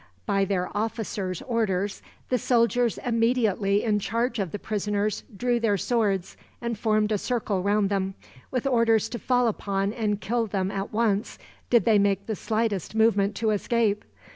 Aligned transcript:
By 0.25 0.45
their 0.45 0.75
officer's 0.75 1.43
orders, 1.43 2.01
the 2.29 2.39
soldiers 2.39 2.97
immediately 3.05 3.83
in 3.83 3.99
charge 3.99 4.39
of 4.39 4.51
the 4.51 4.57
prisoners 4.57 5.23
drew 5.37 5.59
their 5.59 5.77
swords 5.77 6.35
and 6.59 6.75
formed 6.75 7.11
a 7.11 7.19
circle 7.19 7.61
round 7.61 7.89
them; 7.89 8.15
with 8.49 8.65
orders 8.65 9.07
to 9.09 9.19
fall 9.19 9.47
upon 9.47 9.93
and 9.93 10.19
kill 10.19 10.47
them, 10.47 10.71
at 10.71 10.91
once, 10.91 11.37
did 11.69 11.85
they 11.85 11.99
make 11.99 12.25
the 12.25 12.35
slightest 12.35 12.95
movement 12.95 13.35
to 13.35 13.51
escape. 13.51 14.03